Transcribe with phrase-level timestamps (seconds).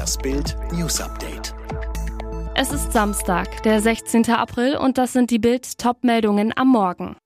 [0.00, 1.54] Das Bild News Update.
[2.54, 4.30] Es ist Samstag, der 16.
[4.30, 7.16] April und das sind die Bild Top-Meldungen am Morgen.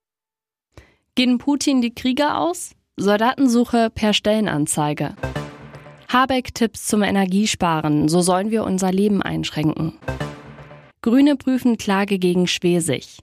[1.14, 2.72] Gehen Putin die Kriege aus?
[2.96, 5.14] Soldatensuche per Stellenanzeige.
[6.08, 9.96] Habeck Tipps zum Energiesparen, so sollen wir unser Leben einschränken.
[11.00, 13.20] Grüne prüfen Klage gegen Schwesig.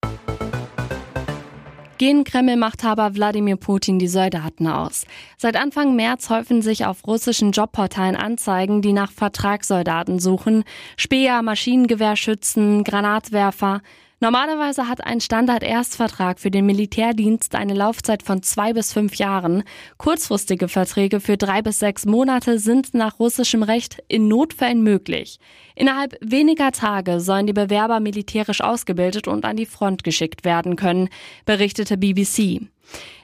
[2.02, 5.06] Gehen Kreml-Machthaber Wladimir Putin die Soldaten aus.
[5.38, 10.64] Seit Anfang März häufen sich auf russischen Jobportalen Anzeigen, die nach Vertragssoldaten suchen.
[10.98, 13.84] Speer, Maschinengewehrschützen, Granatwerfer.
[14.24, 19.64] Normalerweise hat ein Standard-Erstvertrag für den Militärdienst eine Laufzeit von zwei bis fünf Jahren.
[19.98, 25.40] Kurzfristige Verträge für drei bis sechs Monate sind nach russischem Recht in Notfällen möglich.
[25.74, 31.10] Innerhalb weniger Tage sollen die Bewerber militärisch ausgebildet und an die Front geschickt werden können,
[31.46, 32.62] berichtete BBC.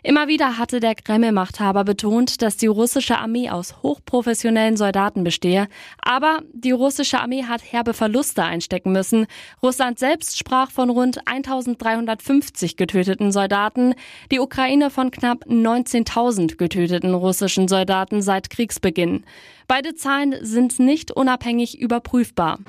[0.03, 5.67] Immer wieder hatte der Kreml-Machthaber betont, dass die russische Armee aus hochprofessionellen Soldaten bestehe.
[6.01, 9.27] Aber die russische Armee hat herbe Verluste einstecken müssen.
[9.61, 13.95] Russland selbst sprach von rund 1350 getöteten Soldaten,
[14.31, 19.25] die Ukraine von knapp 19.000 getöteten russischen Soldaten seit Kriegsbeginn.
[19.67, 22.59] Beide Zahlen sind nicht unabhängig überprüfbar.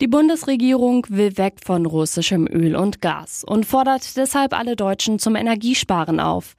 [0.00, 5.34] Die Bundesregierung will weg von russischem Öl und Gas und fordert deshalb alle Deutschen zum
[5.34, 6.54] Energiesparen auf.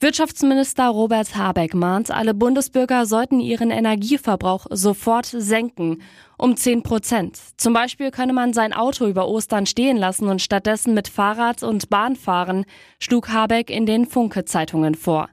[0.00, 6.02] Wirtschaftsminister Robert Habeck mahnt, alle Bundesbürger sollten ihren Energieverbrauch sofort senken,
[6.36, 7.38] um 10 Prozent.
[7.56, 11.88] Zum Beispiel könne man sein Auto über Ostern stehen lassen und stattdessen mit Fahrrad und
[11.88, 12.64] Bahn fahren,
[12.98, 15.28] schlug Habeck in den Funke-Zeitungen vor.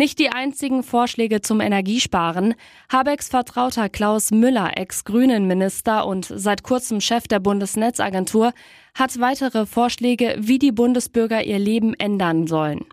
[0.00, 2.54] Nicht die einzigen Vorschläge zum Energiesparen.
[2.90, 8.54] Habecks Vertrauter Klaus Müller, Ex-Grünen-Minister und seit kurzem Chef der Bundesnetzagentur,
[8.94, 12.86] hat weitere Vorschläge, wie die Bundesbürger ihr Leben ändern sollen.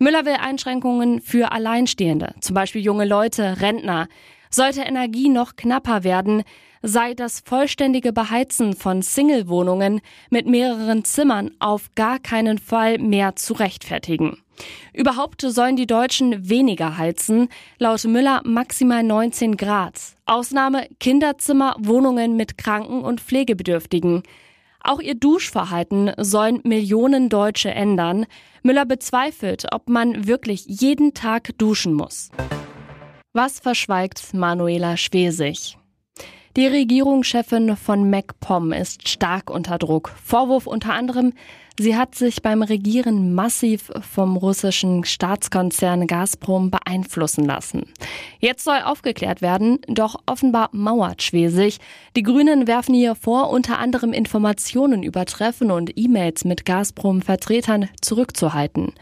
[0.00, 4.08] Müller will Einschränkungen für Alleinstehende, zum Beispiel junge Leute, Rentner.
[4.50, 6.42] Sollte Energie noch knapper werden,
[6.82, 10.00] sei das vollständige Beheizen von Single-Wohnungen
[10.30, 14.38] mit mehreren Zimmern auf gar keinen Fall mehr zu rechtfertigen.
[14.92, 17.48] Überhaupt sollen die Deutschen weniger heizen,
[17.78, 19.98] laut Müller maximal 19 Grad.
[20.26, 24.22] Ausnahme Kinderzimmer, Wohnungen mit Kranken und Pflegebedürftigen.
[24.82, 28.26] Auch ihr Duschverhalten sollen Millionen Deutsche ändern.
[28.62, 32.30] Müller bezweifelt, ob man wirklich jeden Tag duschen muss.
[33.32, 35.79] Was verschweigt Manuela Schwesig?
[36.56, 40.10] Die Regierungschefin von MacPom ist stark unter Druck.
[40.24, 41.32] Vorwurf unter anderem,
[41.78, 47.84] sie hat sich beim Regieren massiv vom russischen Staatskonzern Gazprom beeinflussen lassen.
[48.40, 51.78] Jetzt soll aufgeklärt werden, doch offenbar mauert Schwesig.
[52.16, 58.92] Die Grünen werfen ihr vor, unter anderem Informationen über Treffen und E-Mails mit Gazprom-Vertretern zurückzuhalten.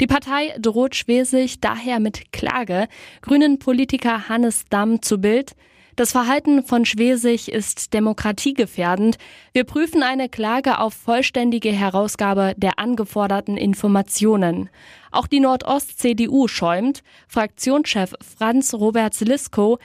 [0.00, 2.86] Die Partei droht Schwesig daher mit Klage.
[3.22, 5.56] Grünen Politiker Hannes Damm zu Bild.
[5.96, 9.18] Das Verhalten von Schwesig ist demokratiegefährdend.
[9.52, 14.70] Wir prüfen eine Klage auf vollständige Herausgabe der angeforderten Informationen.
[15.10, 17.02] Auch die Nordost-CDU schäumt.
[17.28, 19.78] Fraktionschef Franz Robert Lisko.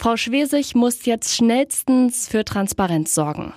[0.00, 3.52] Frau Schwesig muss jetzt schnellstens für Transparenz sorgen.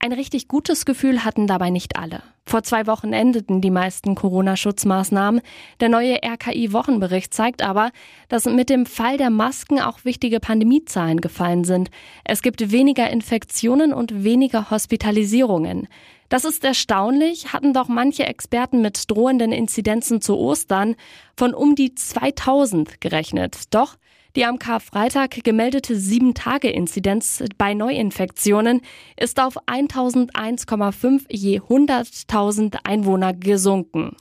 [0.00, 2.22] Ein richtig gutes Gefühl hatten dabei nicht alle.
[2.46, 5.40] Vor zwei Wochen endeten die meisten Corona-Schutzmaßnahmen.
[5.80, 7.90] Der neue RKI-Wochenbericht zeigt aber,
[8.28, 11.90] dass mit dem Fall der Masken auch wichtige Pandemiezahlen gefallen sind.
[12.24, 15.88] Es gibt weniger Infektionen und weniger Hospitalisierungen.
[16.28, 20.94] Das ist erstaunlich, hatten doch manche Experten mit drohenden Inzidenzen zu Ostern
[21.36, 23.74] von um die 2000 gerechnet.
[23.74, 23.96] Doch
[24.38, 28.82] die am Karfreitag gemeldete 7-Tage-Inzidenz bei Neuinfektionen
[29.16, 34.14] ist auf 1001,5 je 100.000 Einwohner gesunken.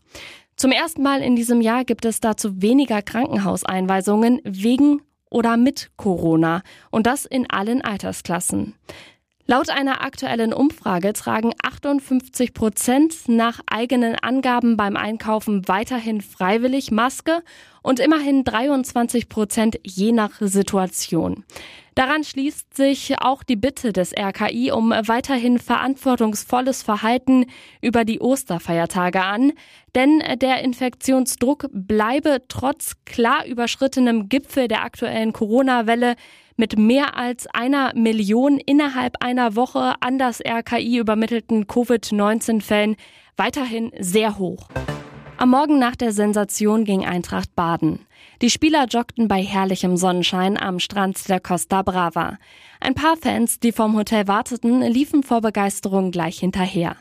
[0.56, 6.64] Zum ersten Mal in diesem Jahr gibt es dazu weniger Krankenhauseinweisungen wegen oder mit Corona
[6.90, 8.74] und das in allen Altersklassen.
[9.50, 17.42] Laut einer aktuellen Umfrage tragen 58 Prozent nach eigenen Angaben beim Einkaufen weiterhin freiwillig Maske
[17.82, 21.46] und immerhin 23 Prozent je nach Situation.
[21.96, 27.46] Daran schließt sich auch die Bitte des RKI um weiterhin verantwortungsvolles Verhalten
[27.82, 29.54] über die Osterfeiertage an,
[29.96, 36.18] denn der Infektionsdruck bleibe trotz klar überschrittenem Gipfel der aktuellen Corona-Welle
[36.58, 42.98] mit mehr als einer Million innerhalb einer Woche an das RKI übermittelten Covid-19-Fällen
[43.38, 44.68] weiterhin sehr hoch.
[45.38, 48.00] Am Morgen nach der Sensation ging Eintracht baden.
[48.42, 52.38] Die Spieler joggten bei herrlichem Sonnenschein am Strand der Costa Brava.
[52.80, 56.96] Ein paar Fans, die vom Hotel warteten, liefen vor Begeisterung gleich hinterher.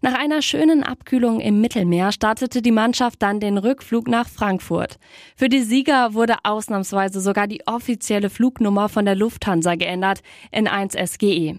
[0.00, 4.98] Nach einer schönen Abkühlung im Mittelmeer startete die Mannschaft dann den Rückflug nach Frankfurt.
[5.36, 10.20] Für die Sieger wurde ausnahmsweise sogar die offizielle Flugnummer von der Lufthansa geändert
[10.52, 11.58] in 1 SGE.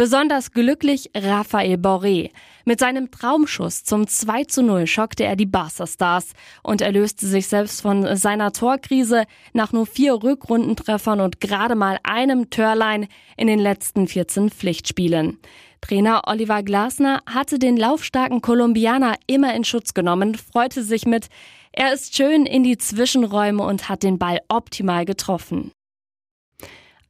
[0.00, 2.30] Besonders glücklich Raphael Boré.
[2.64, 7.48] Mit seinem Traumschuss zum 2 zu 0 schockte er die Barca Stars und erlöste sich
[7.48, 13.58] selbst von seiner Torkrise nach nur vier Rückrundentreffern und gerade mal einem Törlein in den
[13.58, 15.40] letzten 14 Pflichtspielen.
[15.80, 21.28] Trainer Oliver Glasner hatte den laufstarken Kolumbianer immer in Schutz genommen, freute sich mit,
[21.72, 25.70] er ist schön in die Zwischenräume und hat den Ball optimal getroffen.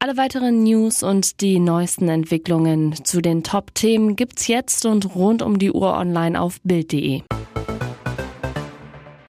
[0.00, 5.58] Alle weiteren News und die neuesten Entwicklungen zu den Top-Themen gibt's jetzt und rund um
[5.58, 7.22] die Uhr online auf Bild.de.